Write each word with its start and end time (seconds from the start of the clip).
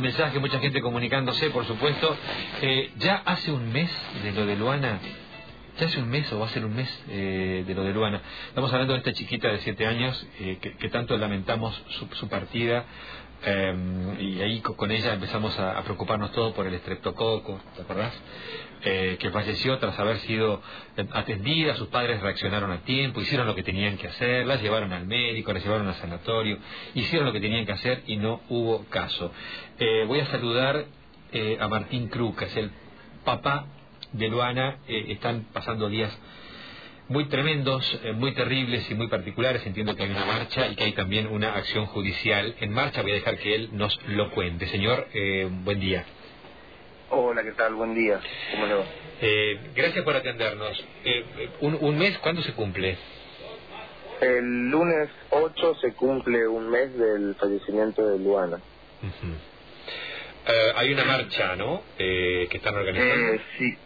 mensaje, 0.00 0.38
mucha 0.38 0.58
gente 0.58 0.80
comunicándose, 0.80 1.50
por 1.50 1.64
supuesto. 1.66 2.16
Eh, 2.62 2.90
ya 2.98 3.22
hace 3.24 3.52
un 3.52 3.72
mes 3.72 3.90
de 4.22 4.32
lo 4.32 4.46
de 4.46 4.56
Luana, 4.56 4.98
ya 5.78 5.86
hace 5.86 6.00
un 6.00 6.08
mes 6.08 6.30
o 6.32 6.38
va 6.38 6.46
a 6.46 6.50
ser 6.50 6.64
un 6.64 6.74
mes 6.74 6.88
eh, 7.08 7.64
de 7.66 7.74
lo 7.74 7.84
de 7.84 7.92
Luana. 7.92 8.22
Estamos 8.48 8.72
hablando 8.72 8.94
de 8.94 9.00
esta 9.00 9.12
chiquita 9.12 9.48
de 9.48 9.58
siete 9.58 9.86
años 9.86 10.26
eh, 10.40 10.58
que, 10.60 10.88
tanto 10.88 11.16
lamentamos 11.16 11.74
su, 12.12 12.28
partida 12.28 12.84
y 14.18 14.40
ahí 14.40 14.60
con 14.60 14.90
ella 14.90 15.12
empezamos 15.12 15.56
a, 15.58 15.80
preocuparnos 15.82 16.32
todo 16.32 16.52
por 16.54 16.66
el 16.66 16.74
estreptococo, 16.74 17.60
¿te 17.76 17.82
acordás? 17.82 18.12
Eh, 18.82 19.16
que 19.20 19.30
falleció 19.30 19.78
tras 19.78 19.98
haber 19.98 20.18
sido 20.20 20.62
atendida, 21.12 21.76
sus 21.76 21.88
padres 21.88 22.20
reaccionaron 22.20 22.70
a 22.72 22.78
tiempo, 22.78 23.20
hicieron 23.20 23.46
lo 23.46 23.54
que 23.54 23.62
tenían 23.62 23.98
que 23.98 24.08
hacer, 24.08 24.46
la 24.46 24.56
llevaron 24.56 24.92
al 24.92 25.06
médico, 25.06 25.52
la 25.52 25.60
llevaron 25.60 25.86
al 25.86 25.94
sanatorio, 25.96 26.58
hicieron 26.94 27.26
lo 27.26 27.32
que 27.32 27.40
tenían 27.40 27.66
que 27.66 27.72
hacer 27.72 28.02
y 28.06 28.16
no 28.16 28.40
hubo 28.48 28.84
caso. 28.86 29.30
Eh, 29.78 30.04
voy 30.08 30.20
a 30.20 30.26
saludar 30.26 30.86
eh, 31.32 31.58
a 31.60 31.68
Martín 31.68 32.08
Cruz, 32.08 32.36
que 32.36 32.46
es 32.46 32.56
el 32.56 32.70
papá 33.24 33.66
de 34.12 34.28
Luana, 34.28 34.78
están 34.88 35.46
pasando 35.52 35.88
días 35.88 36.16
muy 37.08 37.26
tremendos, 37.26 38.00
muy 38.14 38.34
terribles 38.34 38.90
y 38.90 38.94
muy 38.94 39.08
particulares. 39.08 39.64
Entiendo 39.64 39.94
que 39.94 40.02
hay 40.02 40.10
una 40.10 40.24
marcha 40.24 40.66
y 40.68 40.76
que 40.76 40.84
hay 40.84 40.92
también 40.92 41.28
una 41.28 41.54
acción 41.54 41.86
judicial 41.86 42.54
en 42.60 42.72
marcha. 42.72 43.02
Voy 43.02 43.12
a 43.12 43.14
dejar 43.14 43.38
que 43.38 43.54
él 43.54 43.70
nos 43.72 43.98
lo 44.08 44.30
cuente. 44.32 44.66
Señor, 44.66 45.06
buen 45.64 45.78
día. 45.78 46.04
Hola, 47.10 47.44
¿qué 47.44 47.52
tal? 47.52 47.74
Buen 47.74 47.94
día. 47.94 48.20
¿Cómo 48.52 48.66
le 48.66 48.74
va? 48.74 48.84
Eh, 49.20 49.60
gracias 49.76 50.04
por 50.04 50.16
atendernos. 50.16 50.84
Eh, 51.04 51.50
un, 51.60 51.98
mes 51.98 52.18
cuándo 52.18 52.42
se 52.42 52.52
cumple? 52.52 52.98
El 54.20 54.70
lunes 54.70 55.08
8 55.30 55.74
se 55.76 55.92
cumple 55.92 56.48
un 56.48 56.68
mes 56.68 56.98
del 56.98 57.36
fallecimiento 57.36 58.06
de 58.06 58.18
Luana. 58.18 58.58
Eh, 60.48 60.72
hay 60.74 60.92
una 60.92 61.04
marcha, 61.04 61.54
¿no? 61.54 61.82
que 61.96 62.48
están 62.50 62.74
organizando. 62.74 63.42
sí, 63.58 63.76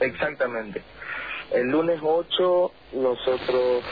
exactamente. 0.00 0.82
El 1.50 1.68
lunes 1.70 2.00
8 2.02 2.72
nosotros 2.92 3.82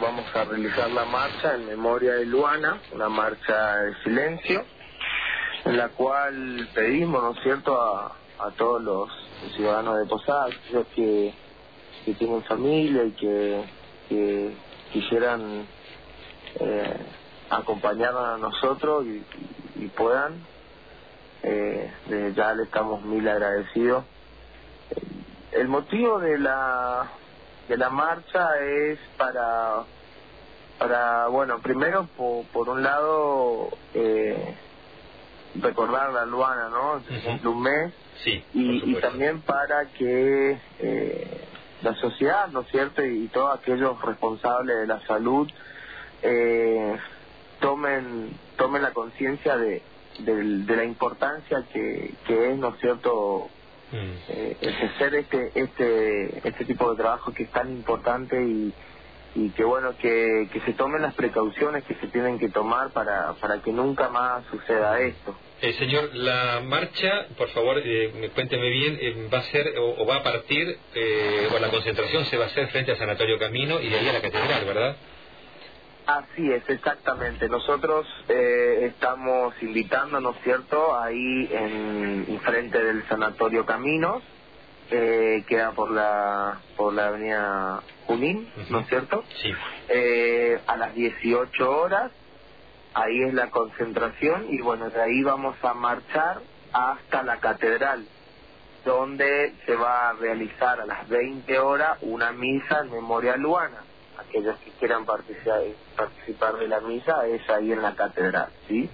vamos 0.00 0.24
a 0.34 0.44
realizar 0.44 0.90
la 0.90 1.04
marcha 1.04 1.54
en 1.54 1.66
memoria 1.66 2.14
de 2.14 2.26
Luana, 2.26 2.80
una 2.92 3.08
marcha 3.08 3.76
de 3.76 3.94
silencio 4.04 4.64
en 5.64 5.76
la 5.76 5.88
cual 5.90 6.68
pedimos, 6.74 7.22
¿no 7.22 7.32
es 7.32 7.42
cierto?, 7.42 7.80
a, 7.80 8.16
a 8.38 8.50
todos 8.56 8.82
los 8.82 9.08
ciudadanos 9.54 9.98
de 9.98 10.06
Posadas, 10.06 10.54
que, 10.94 11.34
que 12.04 12.14
tienen 12.14 12.42
familia 12.44 13.04
y 13.04 13.12
que, 13.12 13.64
que 14.08 14.56
quisieran 14.92 15.66
eh, 16.60 16.96
acompañarnos 17.50 18.24
a 18.24 18.38
nosotros 18.38 19.06
y, 19.06 19.86
puedan. 19.96 20.34
Eh, 21.42 21.90
ya 22.36 22.54
le 22.54 22.62
estamos 22.62 23.02
mil 23.02 23.28
agradecidos. 23.28 24.04
El 25.52 25.68
motivo 25.68 26.18
de 26.18 26.38
la 26.38 27.12
de 27.68 27.76
la 27.76 27.90
marcha 27.90 28.48
es 28.60 28.98
para 29.16 29.84
para 30.78 31.28
bueno 31.28 31.60
primero 31.60 32.08
por, 32.16 32.44
por 32.46 32.68
un 32.68 32.82
lado 32.82 33.68
eh, 33.94 34.56
recordar 35.60 36.12
la 36.12 36.24
Luana, 36.24 36.68
¿no? 36.70 37.50
un 37.50 37.62
mes. 37.62 37.94
Sí, 38.24 38.44
y, 38.54 38.94
también 39.00 39.42
para 39.42 39.86
que 39.98 40.60
eh, 40.78 41.44
la 41.82 41.94
sociedad, 41.94 42.48
¿no 42.48 42.60
es 42.60 42.68
cierto? 42.68 43.04
Y, 43.04 43.28
todos 43.28 43.58
aquellos 43.58 44.00
responsables 44.00 44.76
de 44.80 44.86
la 44.86 45.00
salud 45.06 45.50
eh, 46.22 46.96
tomen, 47.60 48.38
tomen 48.56 48.82
la 48.82 48.92
conciencia 48.92 49.56
de, 49.56 49.82
de, 50.20 50.76
la 50.76 50.84
importancia 50.84 51.58
que, 51.72 52.14
que 52.26 52.52
es, 52.52 52.58
¿no 52.58 52.74
es 52.74 52.80
cierto? 52.80 53.48
Mm. 53.92 54.12
Eh, 54.28 54.56
ejercer 54.60 55.14
este, 55.14 55.50
este, 55.54 56.48
este 56.48 56.64
tipo 56.64 56.90
de 56.90 56.96
trabajo 56.96 57.32
que 57.32 57.44
es 57.44 57.50
tan 57.50 57.70
importante 57.70 58.42
y, 58.42 58.72
y 59.34 59.50
que 59.50 59.64
bueno 59.64 59.94
que, 59.98 60.48
que 60.52 60.60
se 60.60 60.72
tomen 60.72 61.02
las 61.02 61.14
precauciones 61.14 61.84
que 61.84 61.94
se 61.96 62.08
tienen 62.08 62.38
que 62.38 62.48
tomar 62.48 62.90
para, 62.92 63.34
para 63.34 63.60
que 63.62 63.70
nunca 63.72 64.08
más 64.08 64.44
suceda 64.50 65.00
esto. 65.00 65.36
Eh, 65.60 65.74
señor, 65.74 66.10
la 66.14 66.60
marcha, 66.64 67.26
por 67.38 67.48
favor, 67.50 67.80
eh, 67.84 68.30
cuénteme 68.34 68.68
bien, 68.68 68.98
eh, 69.00 69.28
va 69.32 69.38
a 69.38 69.42
ser 69.42 69.74
o, 69.78 70.04
va 70.06 70.16
a 70.16 70.22
partir, 70.24 70.76
eh, 70.94 71.48
o 71.54 71.58
la 71.60 71.68
concentración 71.68 72.24
se 72.26 72.36
va 72.36 72.44
a 72.44 72.48
hacer 72.48 72.68
frente 72.68 72.90
al 72.90 72.98
Sanatorio 72.98 73.38
Camino 73.38 73.80
y 73.80 73.88
de 73.88 73.96
ahí 73.96 74.08
a 74.08 74.12
la 74.12 74.20
Catedral, 74.20 74.64
¿verdad? 74.64 74.96
Así 76.18 76.52
es, 76.52 76.68
exactamente. 76.68 77.48
Nosotros 77.48 78.06
estamos 78.28 79.54
invitando, 79.62 80.20
¿no 80.20 80.30
es 80.30 80.42
cierto?, 80.42 80.98
ahí 80.98 81.48
en, 81.52 82.40
frente 82.40 82.82
del 82.82 83.06
Sanatorio 83.08 83.64
Caminos, 83.64 84.22
eh, 84.90 85.44
queda 85.46 85.72
por 85.72 85.90
la 85.90 86.60
por 86.76 86.92
la 86.92 87.06
avenida 87.06 87.82
Junín, 88.06 88.50
¿no 88.68 88.80
es 88.80 88.88
cierto? 88.88 89.24
Sí. 89.40 89.54
a 90.66 90.76
las 90.76 90.94
18 90.94 91.70
horas 91.70 92.10
ahí 92.94 93.22
es 93.22 93.34
la 93.34 93.50
concentración 93.50 94.46
y 94.50 94.60
bueno, 94.60 94.90
de 94.90 95.00
ahí 95.00 95.22
vamos 95.22 95.56
a 95.62 95.74
marchar 95.74 96.40
hasta 96.72 97.22
la 97.22 97.38
catedral, 97.38 98.06
donde 98.84 99.54
se 99.66 99.74
va 99.76 100.10
a 100.10 100.12
realizar 100.14 100.80
a 100.80 100.86
las 100.86 101.08
20 101.08 101.58
horas 101.58 101.98
una 102.02 102.32
misa 102.32 102.80
en 102.80 102.90
memoria 102.90 103.36
luana. 103.36 103.78
Aquellos 104.32 104.56
que 104.60 104.70
quieran 104.78 105.04
participar, 105.04 105.60
participar 105.94 106.56
de 106.56 106.66
la 106.66 106.80
misa 106.80 107.26
es 107.26 107.46
ahí 107.50 107.70
en 107.70 107.82
la 107.82 107.94
catedral, 107.94 108.48
¿sí? 108.66 108.88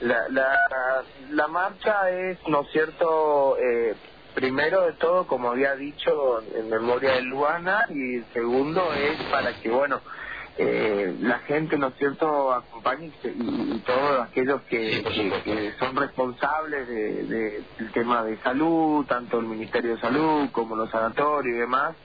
la, 0.00 0.28
la, 0.28 0.56
la, 1.30 1.48
marcha 1.48 2.08
es, 2.10 2.38
¿no 2.46 2.62
es 2.62 2.70
cierto?, 2.70 3.56
eh, 3.58 3.96
primero 4.34 4.82
de 4.82 4.92
todo, 4.92 5.26
como 5.26 5.50
había 5.50 5.74
dicho, 5.74 6.40
en 6.54 6.70
memoria 6.70 7.14
de 7.14 7.22
Luana 7.22 7.84
y 7.90 8.20
segundo 8.32 8.92
es 8.94 9.20
para 9.24 9.52
que, 9.60 9.70
bueno, 9.70 10.00
eh, 10.56 11.16
la 11.20 11.40
gente, 11.40 11.76
¿no 11.76 11.88
es 11.88 11.94
cierto?, 11.96 12.52
acompañe 12.52 13.12
y, 13.24 13.78
todos 13.80 14.28
aquellos 14.28 14.62
que, 14.62 15.74
son 15.78 15.96
responsables 15.96 16.88
de, 16.88 17.62
del 17.78 17.92
tema 17.92 18.22
de 18.22 18.38
salud, 18.38 19.04
tanto 19.06 19.40
el 19.40 19.46
Ministerio 19.46 19.96
de 19.96 20.00
Salud 20.00 20.48
como 20.52 20.76
los 20.76 20.90
sanatorios 20.90 21.56
y 21.56 21.58
demás, 21.58 21.96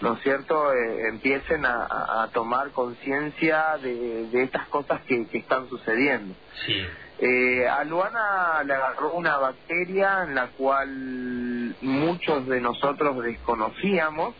¿no 0.00 0.14
es 0.14 0.22
cierto?, 0.22 0.72
eh, 0.72 1.08
empiecen 1.08 1.64
a, 1.64 2.28
tomar 2.32 2.70
conciencia 2.70 3.78
de, 3.82 4.28
estas 4.42 4.68
cosas 4.68 5.00
que, 5.02 5.26
están 5.32 5.68
sucediendo. 5.68 6.34
Sí. 6.66 6.86
Eh, 7.18 7.66
a 7.66 7.82
Luana 7.84 8.62
le 8.64 8.74
agarró 8.74 9.12
una 9.12 9.38
bacteria 9.38 10.24
en 10.24 10.34
la 10.34 10.48
cual 10.48 11.74
muchos 11.80 12.46
de 12.46 12.60
nosotros 12.60 13.22
desconocíamos, 13.22 14.34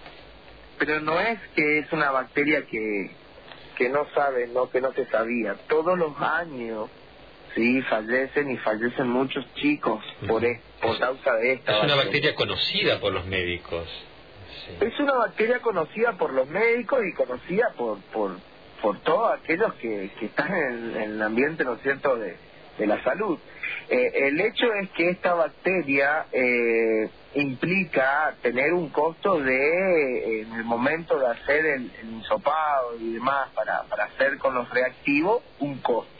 pero 0.78 1.00
no 1.00 1.18
es 1.18 1.38
que 1.54 1.78
es 1.78 1.92
una 1.92 2.10
bacteria 2.10 2.66
que, 2.66 3.10
que 3.78 3.88
no 3.88 4.06
saben, 4.14 4.52
no 4.52 4.68
que 4.68 4.82
no 4.82 4.92
se 4.92 5.06
sabía. 5.06 5.54
Todos 5.68 5.98
los 5.98 6.20
años, 6.20 6.90
sí, 7.54 7.80
fallecen 7.82 8.50
y 8.50 8.58
fallecen 8.58 9.08
muchos 9.08 9.46
chicos 9.54 10.04
por, 10.28 10.42
por 10.82 10.98
causa 10.98 11.32
de 11.36 11.54
esta. 11.54 11.78
Es 11.78 11.84
una 11.84 11.96
bacteria 11.96 12.34
conocida 12.34 13.00
por 13.00 13.14
los 13.14 13.24
médicos. 13.24 13.88
Es 14.80 14.98
una 15.00 15.14
bacteria 15.14 15.60
conocida 15.60 16.12
por 16.12 16.32
los 16.32 16.48
médicos 16.48 17.00
y 17.04 17.12
conocida 17.14 17.72
por 17.76 17.98
por, 18.12 18.36
por 18.82 19.00
todos 19.00 19.38
aquellos 19.38 19.74
que, 19.74 20.10
que 20.18 20.26
están 20.26 20.54
en, 20.54 20.96
el 20.96 21.22
ambiente, 21.22 21.64
¿no 21.64 21.74
es 21.74 21.82
cierto?, 21.82 22.16
de, 22.16 22.36
de 22.78 22.86
la 22.86 23.02
salud. 23.02 23.38
Eh, 23.88 24.28
el 24.28 24.40
hecho 24.40 24.66
es 24.74 24.90
que 24.90 25.10
esta 25.10 25.34
bacteria 25.34 26.26
eh, 26.32 27.08
implica 27.34 28.34
tener 28.42 28.72
un 28.72 28.88
costo 28.90 29.40
de, 29.40 30.40
en 30.42 30.52
el 30.52 30.64
momento 30.64 31.18
de 31.18 31.26
hacer 31.28 31.64
el, 31.66 31.92
el 32.00 32.20
hisopado 32.20 32.96
y 32.98 33.14
demás, 33.14 33.48
para, 33.54 33.82
para 33.84 34.04
hacer 34.04 34.38
con 34.38 34.54
los 34.54 34.68
reactivos, 34.70 35.42
un 35.60 35.78
costo. 35.78 36.15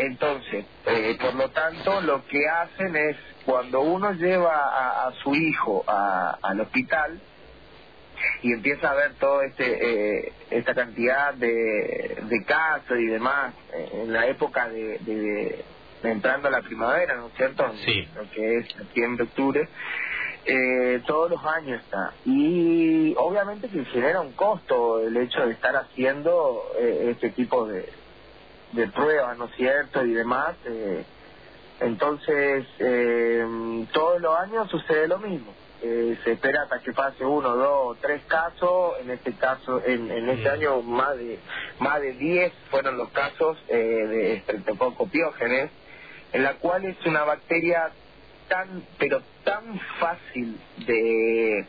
Entonces, 0.00 0.64
eh, 0.86 1.16
por 1.20 1.34
lo 1.34 1.50
tanto, 1.50 2.00
lo 2.00 2.24
que 2.26 2.48
hacen 2.48 2.96
es, 2.96 3.16
cuando 3.44 3.80
uno 3.80 4.12
lleva 4.12 5.06
a, 5.06 5.12
su 5.22 5.34
hijo 5.34 5.84
al 5.86 6.60
hospital, 6.60 7.20
y 8.42 8.52
empieza 8.52 8.90
a 8.90 8.94
ver 8.94 9.14
toda 9.14 9.46
este, 9.46 10.26
eh, 10.26 10.32
esta 10.50 10.74
cantidad 10.74 11.34
de, 11.34 12.18
de 12.22 12.44
casos 12.44 12.98
y 12.98 13.06
demás 13.06 13.54
en 13.72 14.12
la 14.12 14.26
época 14.26 14.68
de, 14.68 15.64
entrando 16.02 16.48
a 16.48 16.50
la 16.50 16.62
primavera, 16.62 17.16
¿no 17.16 17.28
es 17.28 17.34
cierto? 17.34 17.72
Sí. 17.84 18.08
Lo 18.14 18.30
que 18.30 18.58
es 18.58 18.68
septiembre, 18.72 19.24
octubre. 19.24 19.68
Eh, 20.46 21.02
todos 21.06 21.30
los 21.30 21.44
años 21.44 21.82
está. 21.82 22.14
Y 22.24 23.14
obviamente 23.18 23.68
que 23.68 23.84
genera 23.86 24.20
un 24.20 24.32
costo 24.32 25.06
el 25.06 25.16
hecho 25.18 25.46
de 25.46 25.52
estar 25.52 25.76
haciendo 25.76 26.62
eh, 26.78 27.08
este 27.10 27.30
tipo 27.30 27.66
de, 27.66 27.92
de 28.72 28.88
pruebas, 28.88 29.36
¿no 29.38 29.46
es 29.46 29.54
cierto? 29.56 30.04
Y 30.04 30.12
demás. 30.12 30.56
Eh, 30.66 31.04
entonces, 31.80 32.66
todos 33.92 34.20
los 34.20 34.38
años 34.38 34.70
sucede 34.70 35.08
lo 35.08 35.18
mismo. 35.18 35.54
se 35.80 36.32
espera 36.32 36.64
hasta 36.64 36.80
que 36.80 36.92
pase 36.92 37.24
uno, 37.24 37.56
dos, 37.56 37.96
tres 38.02 38.22
casos. 38.26 38.94
En 39.00 39.10
este 39.10 39.32
caso, 39.32 39.82
en, 39.84 40.10
en 40.10 40.28
este 40.28 40.50
año 40.50 40.82
más 40.82 41.16
de 41.16 41.38
más 41.78 42.00
de 42.02 42.12
diez 42.12 42.52
fueron 42.70 42.98
los 42.98 43.08
casos 43.10 43.56
eh, 43.68 43.76
de 43.76 44.34
estreptococo 44.34 45.08
piógenes 45.08 45.70
en 46.32 46.44
la 46.44 46.54
cual 46.54 46.84
es 46.84 46.96
una 47.06 47.24
bacteria 47.24 47.90
tan, 48.48 48.82
pero 48.98 49.20
tan 49.44 49.78
fácil 49.98 50.60
de, 50.86 51.66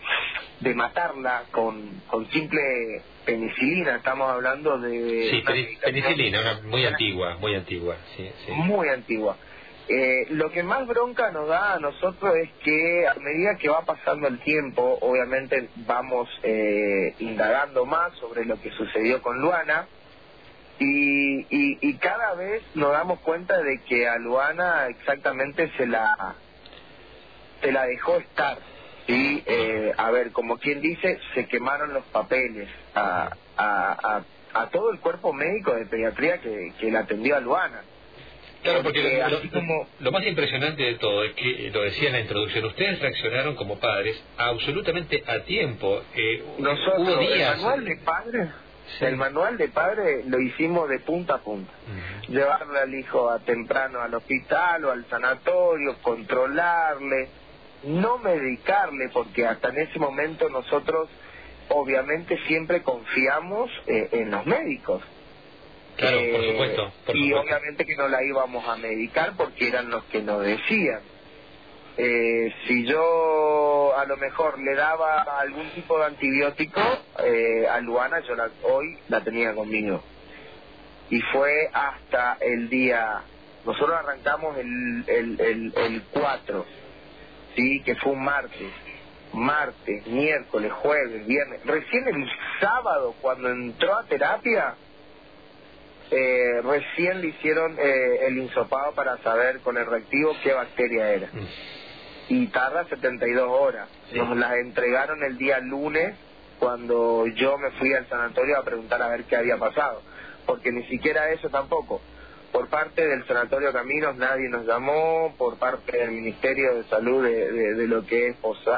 de 0.61 0.73
matarla 0.75 1.43
con, 1.51 2.01
con 2.07 2.29
simple 2.29 3.01
penicilina, 3.25 3.97
estamos 3.97 4.29
hablando 4.31 4.77
de... 4.79 5.29
Sí, 5.31 5.43
penicilina, 5.83 6.41
una 6.41 6.61
muy 6.61 6.85
antigua, 6.85 7.37
muy 7.37 7.55
antigua, 7.55 7.97
sí, 8.15 8.31
sí. 8.45 8.51
Muy 8.51 8.89
antigua. 8.89 9.37
Eh, 9.87 10.27
lo 10.29 10.51
que 10.51 10.63
más 10.63 10.87
bronca 10.87 11.31
nos 11.31 11.47
da 11.47 11.73
a 11.73 11.79
nosotros 11.79 12.35
es 12.37 12.49
que 12.63 13.07
a 13.07 13.15
medida 13.15 13.57
que 13.57 13.69
va 13.69 13.81
pasando 13.81 14.27
el 14.27 14.39
tiempo, 14.39 14.99
obviamente 15.01 15.69
vamos 15.77 16.29
eh, 16.43 17.15
indagando 17.19 17.85
más 17.85 18.13
sobre 18.17 18.45
lo 18.45 18.61
que 18.61 18.71
sucedió 18.71 19.21
con 19.21 19.41
Luana 19.41 19.87
y, 20.79 21.45
y, 21.49 21.93
cada 21.97 22.33
vez 22.35 22.63
nos 22.73 22.91
damos 22.91 23.19
cuenta 23.19 23.61
de 23.61 23.81
que 23.83 24.07
a 24.07 24.17
Luana 24.17 24.87
exactamente 24.87 25.71
se 25.77 25.85
la 25.85 26.35
se 27.61 27.71
la 27.71 27.85
dejó 27.85 28.17
estar 28.17 28.57
y 29.11 29.43
eh, 29.45 29.91
a 29.97 30.11
ver 30.11 30.31
como 30.31 30.57
quien 30.57 30.81
dice 30.81 31.19
se 31.33 31.47
quemaron 31.47 31.93
los 31.93 32.03
papeles 32.05 32.69
a, 32.95 33.35
a, 33.57 34.21
a, 34.53 34.69
todo 34.69 34.91
el 34.91 34.99
cuerpo 34.99 35.33
médico 35.33 35.73
de 35.73 35.85
pediatría 35.85 36.39
que, 36.39 36.73
que 36.79 36.91
la 36.91 36.99
atendió 36.99 37.35
a 37.35 37.39
Luana 37.39 37.81
Claro, 38.63 38.83
porque 38.83 39.23
lo, 39.99 40.11
más 40.11 40.25
impresionante 40.25 40.83
de 40.83 40.95
todo 40.95 41.23
es 41.23 41.33
que, 41.33 41.71
lo 41.73 41.81
decía 41.81 42.09
en 42.09 42.13
la 42.13 42.19
introducción, 42.19 42.65
ustedes 42.65 42.99
reaccionaron 42.99 43.55
como 43.55 43.79
padres 43.79 44.21
absolutamente 44.37 45.23
a 45.25 45.39
tiempo. 45.39 46.01
Eh, 46.15 46.43
Nosotros, 46.59 47.25
el 47.31 47.39
manual 47.39 47.85
de 47.85 47.95
padre, 47.97 48.49
el 48.99 49.15
manual 49.17 49.57
de 49.57 49.67
padre 49.69 50.23
lo 50.27 50.39
hicimos 50.39 50.89
de 50.89 50.99
punta 50.99 51.35
a 51.35 51.37
punta. 51.39 51.71
Llevarle 52.27 52.79
al 52.79 52.93
hijo 52.93 53.31
a 53.31 53.39
temprano 53.39 53.99
al 53.99 54.13
hospital 54.13 54.85
o 54.85 54.91
al 54.91 55.05
sanatorio, 55.07 55.97
controlarle, 56.03 57.29
no 57.83 58.17
medicarle, 58.19 59.09
porque 59.13 59.45
hasta 59.45 59.69
en 59.69 59.79
ese 59.79 59.99
momento 59.99 60.49
nosotros 60.49 61.09
obviamente 61.69 62.37
siempre 62.47 62.81
confiamos 62.83 63.69
eh, 63.87 64.09
en 64.11 64.31
los 64.31 64.45
médicos. 64.45 65.03
Claro, 65.95 66.17
por 66.17 66.25
eh, 66.25 66.51
supuesto. 66.51 66.91
y 67.13 67.33
obviamente 67.33 67.85
que 67.85 67.95
no 67.95 68.07
la 68.07 68.23
íbamos 68.23 68.67
a 68.67 68.75
medicar 68.77 69.33
porque 69.35 69.67
eran 69.67 69.89
los 69.89 70.03
que 70.05 70.21
nos 70.21 70.43
decían. 70.43 71.01
Eh, 71.97 72.53
si 72.67 72.85
yo 72.85 73.93
a 73.97 74.05
lo 74.05 74.15
mejor 74.17 74.59
le 74.59 74.75
daba 74.75 75.21
algún 75.39 75.69
tipo 75.71 75.99
de 75.99 76.05
antibiótico 76.05 76.81
eh, 77.23 77.67
a 77.69 77.79
Luana, 77.81 78.21
yo 78.21 78.35
la, 78.35 78.49
hoy 78.63 78.97
la 79.09 79.23
tenía 79.23 79.53
conmigo. 79.53 80.01
Y 81.09 81.19
fue 81.21 81.69
hasta 81.73 82.37
el 82.39 82.69
día, 82.69 83.21
nosotros 83.65 83.97
arrancamos 83.97 84.57
el, 84.57 85.03
el, 85.07 85.41
el, 85.41 85.73
el 85.75 86.03
4, 86.11 86.65
¿sí? 87.55 87.81
que 87.83 87.95
fue 87.95 88.13
un 88.13 88.23
martes. 88.23 88.71
Martes, 89.33 90.05
miércoles, 90.07 90.71
jueves, 90.73 91.25
viernes. 91.25 91.65
Recién 91.65 92.07
el 92.07 92.29
sábado, 92.59 93.15
cuando 93.21 93.49
entró 93.49 93.97
a 93.97 94.03
terapia, 94.03 94.75
eh, 96.11 96.61
recién 96.61 97.21
le 97.21 97.27
hicieron 97.27 97.77
eh, 97.79 98.27
el 98.27 98.37
insopado 98.37 98.93
para 98.93 99.17
saber 99.19 99.61
con 99.61 99.77
el 99.77 99.85
reactivo 99.85 100.35
qué 100.43 100.51
bacteria 100.51 101.13
era. 101.13 101.27
Mm. 101.31 101.47
Y 102.27 102.47
tarda 102.47 102.85
72 102.85 103.47
horas. 103.49 103.87
Nos 104.13 104.37
las 104.37 104.55
entregaron 104.55 105.23
el 105.23 105.37
día 105.37 105.59
lunes 105.59 106.15
cuando 106.59 107.25
yo 107.27 107.57
me 107.57 107.71
fui 107.71 107.93
al 107.93 108.07
sanatorio 108.07 108.57
a 108.57 108.63
preguntar 108.63 109.01
a 109.01 109.07
ver 109.07 109.23
qué 109.23 109.37
había 109.37 109.57
pasado. 109.57 110.01
Porque 110.45 110.71
ni 110.71 110.83
siquiera 110.83 111.31
eso 111.31 111.49
tampoco. 111.49 112.01
Por 112.51 112.67
parte 112.67 113.07
del 113.07 113.25
Sanatorio 113.25 113.71
Caminos 113.71 114.15
nadie 114.17 114.49
nos 114.49 114.65
llamó, 114.65 115.33
por 115.37 115.57
parte 115.57 115.97
del 115.97 116.11
Ministerio 116.11 116.75
de 116.75 116.83
Salud 116.85 117.23
de, 117.23 117.51
de, 117.75 117.87
lo 117.87 118.05
que 118.05 118.27
es 118.27 118.35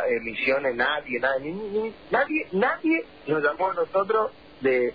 emisiones, 0.10 0.76
nadie, 0.76 1.20
nadie, 1.20 1.54
nadie, 2.12 2.48
nadie 2.52 3.06
nos 3.28 3.44
llamó 3.44 3.72
a 3.72 3.74
nosotros 3.74 4.32
de, 4.62 4.94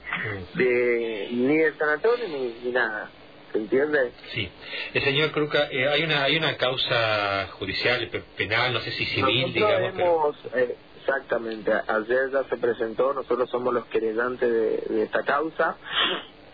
de 0.55 1.29
ni 1.31 1.57
del 1.57 1.77
sanatorio 1.77 2.27
ni, 2.29 2.73
nada. 2.73 3.11
¿Se 3.53 3.59
entiende? 3.59 4.13
Sí. 4.35 4.51
El 4.93 5.03
señor 5.03 5.31
Cruca, 5.33 5.69
eh, 5.71 5.89
hay 5.89 6.03
una 6.03 6.23
hay 6.25 6.37
una 6.37 6.57
causa 6.57 7.47
judicial, 7.53 8.09
penal, 8.37 8.75
no 8.75 8.81
sé 8.81 8.91
si 8.93 9.07
civil, 9.07 9.55
digamos. 9.55 10.37
Eh, 10.55 10.77
exactamente. 11.09 11.73
Ayer 11.73 12.31
ya 12.31 12.45
se 12.45 12.57
presentó, 12.59 13.15
nosotros 13.15 13.49
somos 13.51 13.73
los 13.73 13.87
querellantes 13.87 14.51
de, 14.89 15.03
esta 15.03 15.23
causa. 15.23 15.77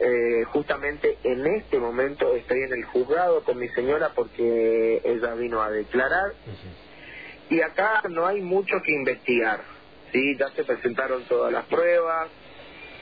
Eh, 0.07 0.45
justamente 0.45 1.17
en 1.25 1.47
este 1.47 1.79
momento 1.79 2.35
estoy 2.37 2.61
en 2.61 2.75
el 2.75 2.85
juzgado 2.85 3.43
con 3.43 3.59
mi 3.59 3.69
señora 3.71 4.11
porque 4.15 5.01
ella 5.03 5.35
vino 5.35 5.63
a 5.63 5.71
declarar. 5.71 6.35
Y 7.49 7.63
acá 7.63 8.03
no 8.11 8.27
hay 8.27 8.43
mucho 8.43 8.83
que 8.85 8.93
investigar. 8.93 9.63
Sí, 10.13 10.37
ya 10.39 10.51
se 10.51 10.65
presentaron 10.65 11.25
todas 11.25 11.51
las 11.51 11.65
pruebas, 11.65 12.29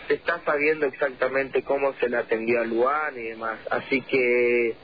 se 0.07 0.15
está 0.15 0.41
sabiendo 0.45 0.87
exactamente 0.87 1.65
cómo 1.65 1.93
se 1.95 2.09
le 2.09 2.19
atendió 2.19 2.61
a 2.61 2.65
Luana 2.67 3.19
y 3.19 3.31
demás. 3.31 3.59
Así 3.69 4.01
que 4.03 4.77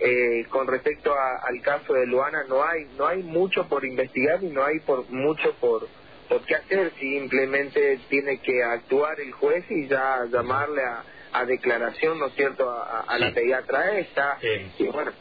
eh, 0.00 0.46
con 0.48 0.66
respecto 0.66 1.12
al 1.12 1.60
caso 1.60 1.92
de 1.92 2.06
Luana 2.06 2.44
no 2.48 2.64
hay 2.64 2.86
no 2.96 3.06
hay 3.06 3.22
mucho 3.22 3.68
por 3.68 3.84
investigar 3.84 4.42
y 4.42 4.48
no 4.48 4.64
hay 4.64 4.80
por 4.80 5.10
mucho 5.10 5.54
por 5.60 5.86
por 6.30 6.40
qué 6.46 6.54
hacer. 6.54 6.90
Simplemente 6.98 8.00
tiene 8.08 8.38
que 8.38 8.62
actuar 8.62 9.20
el 9.20 9.32
juez 9.32 9.64
y 9.70 9.86
ya 9.88 10.24
llamarle 10.30 10.82
a, 10.82 11.04
a 11.38 11.44
declaración, 11.44 12.18
¿no 12.18 12.26
es 12.26 12.34
cierto?, 12.34 12.70
a, 12.70 13.18
la 13.18 13.32
pediatra 13.32 13.98
esta. 13.98 14.38
Y 14.78 14.84
bueno, 14.84 15.12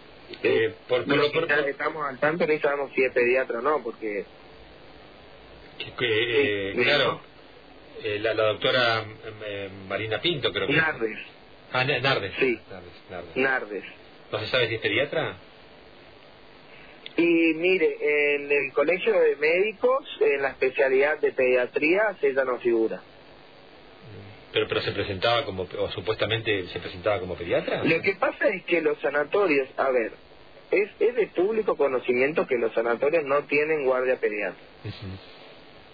eh, 0.44 0.74
por, 0.88 1.02
estamos 1.68 2.06
al 2.08 2.20
tanto 2.20 2.46
ni 2.48 2.60
sabemos 2.60 2.92
si 2.94 3.04
es 3.04 3.14
pediatra 3.14 3.60
o 3.60 3.62
no, 3.62 3.84
porque... 3.84 4.26
Que, 5.98 6.72
eh, 6.72 6.74
claro 6.84 7.22
eh, 8.04 8.20
la, 8.20 8.34
doctora 8.34 9.04
eh, 9.46 9.70
Marina 9.88 10.22
Pinto, 10.22 10.52
creo 10.52 10.68
que. 10.68 10.74
Nardes. 10.74 11.18
Ah, 11.72 11.84
Nardes. 11.84 12.34
Sí. 12.40 12.60
Nardes, 13.10 13.36
Nardes. 13.36 13.84
¿No 14.32 14.40
se 14.40 14.48
sabe 14.48 14.68
si 14.68 14.76
es 14.76 14.82
pediatra? 14.82 15.38
Y 17.18 17.54
mire, 17.56 18.36
en 18.36 18.52
el 18.52 18.74
colegio 18.74 19.18
de 19.18 19.36
médicos, 19.38 20.06
en 20.20 20.42
la 20.42 20.50
especialidad 20.50 21.20
de 21.20 21.32
pediatría, 21.32 22.16
ella 22.22 22.44
no 22.44 22.60
figura. 22.60 23.02
Pero, 24.56 24.68
pero 24.68 24.82
se 24.82 24.92
presentaba 24.92 25.44
como, 25.46 25.68
o 25.78 25.92
supuestamente 25.92 26.68
se 26.70 26.80
presentaba 26.80 27.20
como 27.20 27.36
pediatra. 27.36 27.84
Lo 27.84 28.02
que 28.02 28.16
pasa 28.16 28.48
es 28.48 28.64
que 28.64 28.82
los 28.82 28.98
sanatorios, 29.00 29.68
a 29.78 29.92
ver, 29.92 30.14
es, 30.72 30.90
es 31.00 31.14
de 31.14 31.28
público 31.28 31.76
conocimiento 31.76 32.48
que 32.48 32.58
los 32.58 32.74
sanatorios 32.74 33.24
no 33.26 33.44
tienen 33.44 33.86
guardia 33.86 34.16
pediatra 34.16 34.64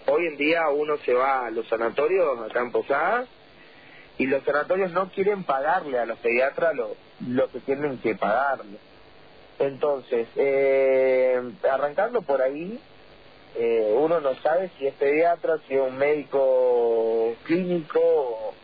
hoy 0.06 0.26
en 0.26 0.36
día 0.36 0.68
uno 0.68 0.96
se 0.98 1.14
va 1.14 1.46
a 1.46 1.50
los 1.50 1.66
sanatorios 1.68 2.38
acá 2.40 2.60
en 2.60 2.72
Posadas 2.72 3.28
y 4.18 4.26
los 4.26 4.42
sanatorios 4.44 4.92
no 4.92 5.10
quieren 5.10 5.44
pagarle 5.44 5.98
a 5.98 6.06
los 6.06 6.18
pediatras 6.18 6.74
lo, 6.74 6.96
lo 7.26 7.50
que 7.50 7.60
tienen 7.60 7.98
que 7.98 8.14
pagarle. 8.14 8.78
Entonces, 9.58 10.28
eh, 10.36 11.40
arrancando 11.70 12.22
por 12.22 12.42
ahí, 12.42 12.78
eh, 13.56 13.94
uno 13.96 14.20
no 14.20 14.34
sabe 14.36 14.70
si 14.78 14.86
es 14.86 14.94
pediatra, 14.94 15.58
si 15.68 15.74
es 15.74 15.80
un 15.80 15.96
médico 15.96 17.34
clínico, 17.44 18.54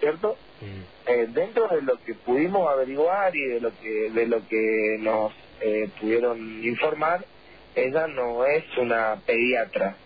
¿cierto? 0.00 0.36
Mm. 0.60 1.10
Eh, 1.10 1.26
dentro 1.30 1.68
de 1.68 1.82
lo 1.82 1.96
que 2.04 2.14
pudimos 2.14 2.68
averiguar 2.68 3.34
y 3.34 3.44
de 3.44 3.60
lo 3.60 3.70
que 3.80 4.10
de 4.10 4.26
lo 4.26 4.46
que 4.48 4.96
nos 5.00 5.32
eh, 5.60 5.88
pudieron 6.00 6.64
informar, 6.64 7.24
ella 7.74 8.06
no 8.06 8.44
es 8.44 8.64
una 8.78 9.20
pediatra, 9.26 9.96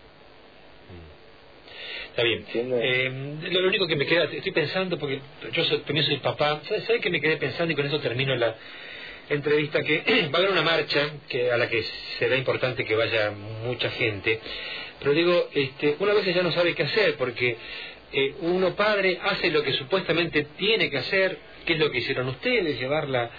Está 2.17 2.23
bien. 2.23 2.45
Eh, 2.51 3.37
lo, 3.51 3.67
único 3.67 3.85
que 3.85 3.95
me 3.95 4.07
queda, 4.07 4.23
estoy 4.23 4.51
pensando, 4.51 4.97
porque 4.97 5.21
yo 5.51 5.81
también 5.81 6.03
soy 6.03 6.17
papá, 6.17 6.61
¿sabes 6.67 6.99
qué 6.99 7.11
me 7.11 7.21
quedé 7.21 7.37
pensando 7.37 7.71
y 7.71 7.75
con 7.75 7.85
eso 7.85 7.99
termino 7.99 8.35
la 8.35 8.55
entrevista? 9.29 9.81
Que 9.81 10.29
va 10.33 10.39
a 10.39 10.41
haber 10.41 10.51
una 10.51 10.61
marcha 10.61 11.11
que 11.27 11.51
a 11.51 11.57
la 11.57 11.69
que 11.69 11.83
será 12.19 12.35
importante 12.35 12.85
que 12.85 12.95
vaya 12.95 13.31
mucha 13.65 13.89
gente, 13.91 14.39
pero 14.99 15.13
digo, 15.13 15.49
este, 15.53 15.95
una 15.99 16.13
vez 16.13 16.25
ya 16.25 16.43
no 16.43 16.51
sabe 16.51 16.73
qué 16.73 16.83
hacer, 16.83 17.15
porque 17.17 17.57
eh, 18.11 18.35
uno 18.41 18.75
padre 18.75 19.19
hace 19.21 19.51
lo 19.51 19.63
que 19.63 19.73
supuestamente 19.73 20.47
tiene 20.57 20.89
que 20.89 20.97
hacer, 20.97 21.37
que 21.65 21.73
es 21.73 21.79
lo 21.79 21.91
que 21.91 21.99
hicieron 21.99 22.27
ustedes, 22.29 22.79
llevarla 22.79 23.29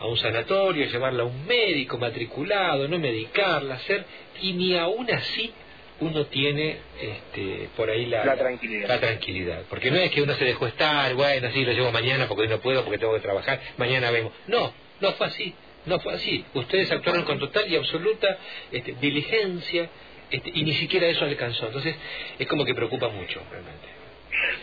a 0.00 0.06
un 0.06 0.16
sanatorio, 0.16 0.86
llevarla 0.86 1.22
a 1.22 1.26
un 1.26 1.46
médico 1.46 1.98
matriculado, 1.98 2.88
no 2.88 2.98
medicarla, 2.98 3.76
hacer, 3.76 4.04
y 4.42 4.52
ni 4.54 4.76
aún 4.76 5.10
así 5.10 5.52
uno 6.00 6.26
tiene 6.26 6.78
este, 7.00 7.68
por 7.76 7.88
ahí 7.88 8.06
la, 8.06 8.34
tranquilidad. 8.36 8.88
la 8.88 9.00
tranquilidad. 9.00 9.62
Porque 9.70 9.90
no 9.90 9.96
es 9.98 10.10
que 10.10 10.22
uno 10.22 10.34
se 10.34 10.44
dejó 10.44 10.66
estar, 10.66 11.14
bueno, 11.14 11.50
sí, 11.52 11.64
lo 11.64 11.72
llevo 11.72 11.92
mañana 11.92 12.26
porque 12.26 12.48
no 12.48 12.58
puedo, 12.58 12.82
porque 12.82 12.98
tengo 12.98 13.14
que 13.14 13.20
trabajar, 13.20 13.60
mañana 13.76 14.10
vemos. 14.10 14.32
No, 14.48 14.72
no 15.04 15.12
fue 15.12 15.26
así, 15.26 15.54
no 15.86 15.98
fue 16.00 16.14
así. 16.14 16.44
Ustedes 16.54 16.90
actuaron 16.90 17.24
con 17.24 17.38
total 17.38 17.70
y 17.70 17.76
absoluta 17.76 18.38
este, 18.72 18.92
diligencia 18.94 19.88
este, 20.30 20.50
y 20.54 20.64
ni 20.64 20.72
siquiera 20.74 21.06
eso 21.06 21.24
alcanzó. 21.24 21.66
Entonces, 21.66 21.94
es 22.38 22.46
como 22.48 22.64
que 22.64 22.74
preocupa 22.74 23.08
mucho, 23.08 23.42
realmente. 23.50 23.86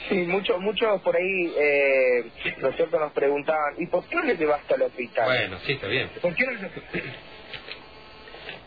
Sí, 0.10 0.16
muchos 0.16 0.60
muchos 0.60 1.02
por 1.02 1.16
ahí, 1.16 1.54
eh, 1.58 2.24
¿no 2.58 2.70
es 2.70 2.76
cierto?, 2.76 3.00
nos 3.00 3.14
preguntaban, 3.14 3.76
¿y 3.78 3.88
por 3.88 4.06
qué 4.08 4.16
no 4.16 4.24
le 4.24 4.36
llevaste 4.36 4.74
al 4.74 4.82
hospital? 4.82 5.26
Bueno, 5.26 5.60
sí, 5.66 5.72
está 5.74 5.88
bien. 5.88 6.10
¿Por 6.22 6.36
qué 6.36 6.46
no 6.46 6.52
le... 6.52 6.68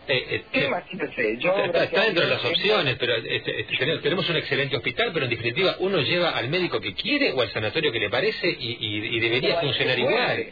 Eh, 0.07 0.26
eh, 0.28 0.45
¿Qué 0.52 0.61
eh? 0.66 1.37
Yo, 1.38 1.54
está, 1.64 2.04
dentro 2.04 2.25
de 2.25 2.31
las 2.31 2.45
opciones, 2.45 2.97
pero 2.99 3.16
este, 3.16 3.61
este, 3.61 3.76
tenemos- 4.02 4.28
un 4.28 4.37
excelente 4.37 4.76
hospital, 4.76 5.11
pero 5.14 5.25
en 5.25 5.31
definitiva 5.31 5.76
uno 5.78 5.99
lleva 6.02 6.31
al 6.31 6.49
médico 6.50 6.78
que 6.81 6.95
quiere 6.95 7.33
o 7.33 7.40
al 7.40 7.50
sanatorio 7.50 7.90
que 7.90 8.00
le 8.00 8.11
parece 8.11 8.49
y, 8.49 8.76
y- 8.81 9.16
y 9.16 9.21
debería 9.21 9.61
funcionar 9.61 9.99
igual. 9.99 10.47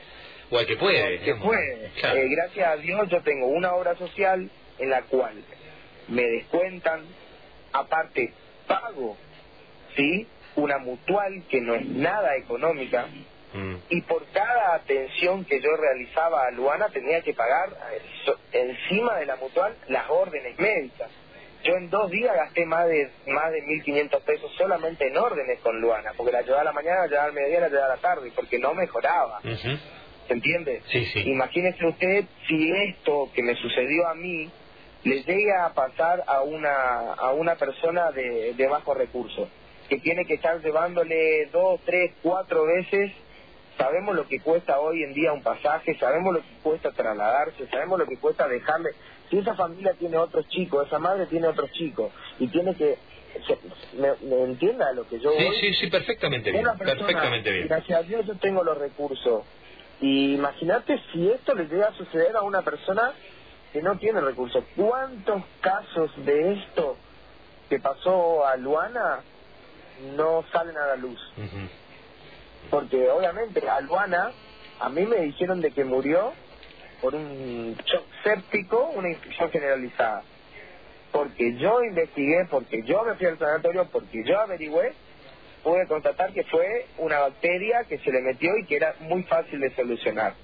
O 0.53 0.59
al 0.59 0.67
que 0.67 0.77
puede. 0.77 1.19
que 1.19 1.25
digamos. 1.25 1.45
puede. 1.47 1.91
Claro. 2.01 2.19
Eh, 2.19 2.29
gracias 2.29 2.69
a 2.69 2.77
Dios 2.77 3.09
yo 3.09 3.23
tengo 3.23 3.47
una 3.47 3.73
obra 3.75 3.95
social 3.97 4.51
en 4.79 4.91
la 4.91 5.03
cual 5.03 5.43
me 6.09 6.23
descuentan, 6.23 7.07
aparte 7.73 8.33
pago, 8.67 9.17
¿sí? 9.97 10.27
Una 10.57 10.79
mutual 10.79 11.45
que 11.49 11.61
no 11.61 11.75
es 11.75 11.87
nada 11.87 12.37
económica 12.37 13.07
Mm. 13.55 13.77
y 13.91 14.01
por 14.03 14.25
cada 14.33 14.75
atención 14.77 15.45
que 15.45 15.61
yo 15.61 15.69
realizaba 15.77 16.47
a 16.47 16.51
Luana 16.53 16.89
tenía 16.89 17.21
que 17.21 17.35
pagar 17.35 17.69
eh, 17.93 18.01
so- 18.25 18.39
encima 18.53 19.17
de 19.19 19.27
la 19.27 19.37
mutual 19.37 19.77
las 19.89 20.09
órdenes 20.09 20.59
médicas. 20.59 21.11
Yo 21.63 21.75
en 21.75 21.91
dos 21.91 22.11
días 22.11 22.35
gasté 22.35 22.65
más 22.65 22.87
de 22.89 23.11
más 23.27 23.53
de 23.53 23.61
1.500 23.63 24.23
pesos 24.23 24.51
solamente 24.57 25.07
en 25.07 25.17
órdenes 25.19 25.61
con 25.61 25.79
Luana, 25.83 26.13
porque 26.17 26.33
la 26.33 26.41
llevaba 26.43 26.63
a 26.63 26.65
la 26.65 26.73
mañana, 26.73 27.01
la 27.03 27.07
llevaba 27.09 27.27
al 27.29 27.33
mediodía, 27.35 27.61
la 27.61 27.69
llevaba 27.69 27.93
a 27.93 27.97
la 27.97 28.01
tarde, 28.03 28.33
porque 28.35 28.59
no 28.59 28.73
mejoraba. 28.75 29.41
¿Se 30.27 30.33
entiende? 30.35 30.83
Sí, 30.91 31.05
sí. 31.07 31.21
Imagínese 31.31 31.87
usted 31.87 32.25
si 32.47 32.71
esto 32.71 33.29
que 33.35 33.43
me 33.43 33.55
sucedió 33.57 34.07
a 34.09 34.15
mí 34.15 34.49
le 35.05 35.23
llega 35.25 35.67
a 35.67 35.75
pasar 35.75 36.23
a 36.27 36.43
una, 36.43 37.13
a 37.19 37.33
una 37.33 37.57
persona 37.57 38.11
de, 38.13 38.55
de 38.55 38.67
bajo 38.69 38.95
recurso, 38.95 39.49
que 39.89 39.97
tiene 39.99 40.25
que 40.25 40.35
estar 40.35 40.61
llevándole 40.63 41.47
dos, 41.53 41.81
tres, 41.85 42.13
cuatro 42.23 42.65
veces. 42.67 43.11
Sabemos 43.77 44.15
lo 44.15 44.27
que 44.29 44.39
cuesta 44.45 44.79
hoy 44.79 45.03
en 45.03 45.13
día 45.15 45.33
un 45.33 45.43
pasaje, 45.43 45.97
sabemos 45.99 46.35
lo 46.35 46.41
que 46.43 46.55
cuesta 46.63 46.91
trasladarse, 46.93 47.67
sabemos 47.69 47.99
lo 47.99 48.07
que 48.07 48.17
cuesta 48.19 48.47
dejarle. 48.47 48.91
Si 49.29 49.39
esa 49.39 49.55
familia 49.57 49.93
tiene 49.99 50.19
otros 50.19 50.47
chicos, 50.49 50.87
esa 50.87 50.99
madre 50.99 51.27
tiene 51.27 51.49
otros 51.49 51.71
chicos, 51.73 52.13
y 52.39 52.47
tiene 52.49 52.77
que. 52.77 52.97
¿Me, 53.97 54.09
me 54.29 54.43
entienda 54.45 54.93
lo 54.93 55.09
que 55.09 55.19
yo 55.19 55.31
Sí, 55.33 55.45
voy? 55.45 55.57
sí, 55.57 55.75
sí, 55.75 55.87
perfectamente 55.91 56.53
bien. 56.53 56.65
persona, 56.79 56.95
Perfectamente 56.95 57.51
bien. 57.51 57.67
gracias 57.69 57.99
a 57.99 58.03
Dios 58.03 58.27
yo 58.27 58.35
tengo 58.37 58.63
los 58.63 58.77
recursos. 58.79 59.45
Y 60.03 60.35
imagínate 60.35 61.01
si 61.13 61.31
esto 61.31 61.55
le 61.55 61.67
llega 61.67 61.87
a 61.87 61.95
suceder 61.95 62.37
a 62.37 62.43
una 62.43 62.63
persona 62.63 63.13
que 63.73 63.81
no 63.81 63.97
tiene 63.99 64.21
recursos. 64.21 64.65
¿Cuántos 64.77 65.45
casos 65.61 66.11
de 66.25 66.55
esto 66.55 66.97
que 67.71 67.79
pasó 67.79 68.45
a 68.45 68.57
Luana 68.57 69.21
no 70.17 70.45
salen 70.53 70.77
a 70.77 70.87
la 70.89 70.97
luz? 70.97 71.21
Porque 72.69 73.09
obviamente 73.11 73.67
a 73.69 73.81
Luana, 73.81 74.33
a 74.81 74.89
mí 74.89 75.07
me 75.07 75.21
dijeron 75.21 75.61
de 75.61 75.71
que 75.71 75.85
murió 75.85 76.33
por 77.01 77.15
un 77.15 77.77
shock 77.85 78.05
séptico, 78.25 78.91
una 78.97 79.09
infección 79.09 79.51
generalizada. 79.51 80.25
Porque 81.13 81.57
yo 81.59 81.81
investigué, 81.85 82.45
porque 82.51 82.83
yo 82.83 83.05
me 83.05 83.15
fui 83.15 83.27
al 83.27 83.39
sanatorio, 83.39 83.87
porque 83.93 84.25
yo 84.25 84.41
averigüé, 84.41 84.95
pude 85.63 85.87
constatar 85.87 86.33
que 86.33 86.45
fue 86.45 86.87
una 86.99 87.21
bacteria 87.21 87.85
que 87.85 87.99
se 87.99 88.11
le 88.11 88.21
metió 88.21 88.57
y 88.59 88.65
que 88.65 88.77
era 88.77 88.95
muy 89.01 89.23
fácil 89.25 89.61
de 89.61 89.75
solucionar. 89.75 90.35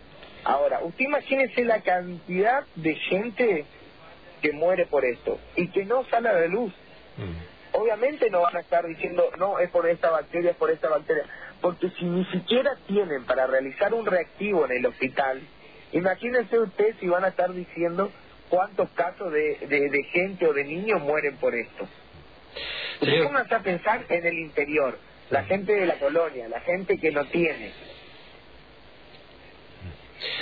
Ahora, 0.44 0.80
usted 0.82 1.04
imagínese 1.04 1.64
la 1.64 1.80
cantidad 1.80 2.64
de 2.76 2.94
gente 2.94 3.64
que 4.40 4.52
muere 4.52 4.86
por 4.86 5.04
esto 5.04 5.38
y 5.56 5.68
que 5.68 5.84
no 5.84 6.04
sale 6.04 6.28
a 6.28 6.32
la 6.32 6.46
luz. 6.46 6.72
Mm. 7.16 7.76
Obviamente 7.76 8.30
no 8.30 8.40
van 8.42 8.56
a 8.56 8.60
estar 8.60 8.86
diciendo, 8.86 9.30
no, 9.38 9.58
es 9.58 9.70
por 9.70 9.88
esta 9.88 10.10
bacteria, 10.10 10.52
es 10.52 10.56
por 10.56 10.70
esta 10.70 10.88
bacteria, 10.88 11.24
porque 11.60 11.90
si 11.98 12.04
ni 12.04 12.24
siquiera 12.26 12.76
tienen 12.86 13.24
para 13.24 13.46
realizar 13.46 13.92
un 13.92 14.06
reactivo 14.06 14.64
en 14.64 14.72
el 14.72 14.86
hospital, 14.86 15.40
imagínense 15.92 16.58
usted 16.58 16.94
si 17.00 17.08
van 17.08 17.24
a 17.24 17.28
estar 17.28 17.52
diciendo 17.52 18.10
cuántos 18.48 18.88
casos 18.90 19.32
de, 19.32 19.58
de, 19.68 19.90
de 19.90 20.02
gente 20.04 20.46
o 20.46 20.52
de 20.52 20.64
niños 20.64 21.02
mueren 21.02 21.36
por 21.36 21.54
esto. 21.54 21.86
Póngase 23.00 23.54
a 23.54 23.60
pensar 23.60 24.04
en 24.08 24.26
el 24.26 24.38
interior, 24.38 24.98
la 25.30 25.44
gente 25.44 25.72
de 25.72 25.86
la 25.86 25.98
colonia, 25.98 26.48
la 26.48 26.60
gente 26.60 26.96
que 27.00 27.10
no 27.10 27.24
tiene. 27.26 27.72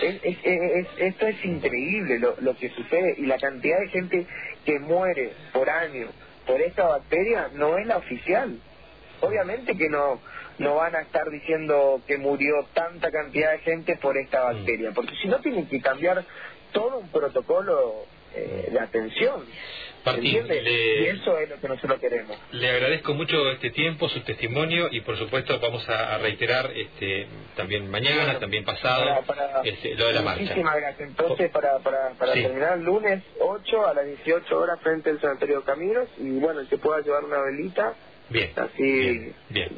Es- 0.03 0.21
es- 0.23 0.39
es- 0.45 0.89
esto 0.99 1.27
es 1.27 1.45
increíble 1.45 2.19
lo, 2.19 2.37
lo 2.41 2.55
que 2.57 2.71
sucede 2.71 3.15
y 3.19 3.27
la 3.27 3.39
cantidad 3.39 3.79
de 3.81 3.89
gente 3.89 4.27
que 4.65 4.79
muere 4.79 5.33
por 5.53 5.69
año 5.69 6.09
por 6.47 6.61
esta 6.61 6.87
bacteria 6.87 7.49
no 7.53 7.77
es 7.77 7.87
la 7.87 7.97
oficial. 7.99 8.59
Obviamente 9.21 9.77
que 9.77 9.89
no 9.89 10.21
no 10.59 10.77
van 10.77 10.95
a 10.97 11.03
estar 11.03 11.29
diciendo 11.31 12.01
que 12.07 12.17
murió 12.17 12.55
tanta 12.73 13.11
cantidad 13.11 13.53
de 13.53 13.59
gente 13.59 13.97
por 14.01 14.17
esta 14.17 14.43
bacteria, 14.43 14.91
porque 14.95 15.15
si 15.21 15.29
no 15.29 15.39
tienen 15.41 15.69
que 15.69 15.81
cambiar 15.83 16.25
todo 16.73 16.97
un 16.99 17.11
protocolo 17.11 18.07
eh, 18.37 18.69
de 18.71 18.81
atención. 18.81 19.45
Martín, 20.05 20.47
Y 20.49 21.05
eso 21.07 21.37
es 21.41 21.49
lo 21.49 21.57
que 21.61 21.67
nosotros 21.67 21.99
queremos. 21.99 22.39
Le 22.53 22.71
agradezco 22.71 23.13
mucho 23.15 23.51
este 23.51 23.71
tiempo, 23.71 24.09
su 24.09 24.21
testimonio 24.21 24.89
y 24.93 25.01
por 25.01 25.19
supuesto 25.19 25.59
vamos 25.59 25.89
a, 25.89 26.15
a 26.15 26.19
reiterar 26.19 26.71
este 26.77 27.27
también 27.57 27.91
mañana, 27.91 28.23
Bueno, 28.25 28.39
también 28.39 28.65
pasado, 28.65 29.05
para- 29.05 29.23
para- 29.23 29.63
este, 29.65 29.97
lo 29.97 30.07
de 30.07 30.13
la 30.13 30.23
marcha. 30.23 30.43
Muchísimas 30.43 30.77
gracias. 30.77 31.09
Entonces, 31.09 31.51
para, 31.51 31.79
para, 31.81 32.11
para 32.11 32.35
Sí. 32.35 32.43
terminar, 32.43 32.79
lunes 32.79 33.25
8 33.41 33.85
a 33.89 33.95
las 33.95 34.07
18 34.07 34.57
horas 34.57 34.79
frente 34.81 35.11
al 35.11 35.21
Cementerio 35.21 35.65
Caminos. 35.65 36.09
Y 36.19 36.39
bueno, 36.39 36.61
el 36.61 36.69
que 36.69 36.79
pueda 36.79 37.01
llevar 37.01 37.25
una 37.25 37.41
velita, 37.43 37.95
Bien, 38.29 38.53
así 38.57 38.83
bien, 38.83 39.35
bien. 39.49 39.71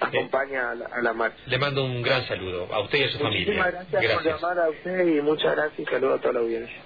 acompaña 0.00 0.70
a, 0.70 0.74
la, 0.74 0.86
a 0.86 1.02
la 1.02 1.12
marcha. 1.12 1.36
Le 1.46 1.58
mando 1.58 1.84
un 1.84 2.02
gran 2.02 2.26
saludo 2.26 2.66
a 2.72 2.80
usted 2.80 2.98
y 2.98 3.02
a 3.04 3.08
su 3.10 3.18
familia. 3.18 3.40
Muchísimas 3.46 3.72
gracias, 3.90 4.14
por 4.14 4.24
llamar 4.24 4.58
a 4.58 4.70
usted 4.70 5.06
y 5.06 5.20
muchas 5.20 5.54
gracias 5.54 5.80
y 5.80 5.84
saludos 5.84 6.18
a 6.18 6.22
toda 6.22 6.32
la 6.34 6.40
audiencia. 6.40 6.76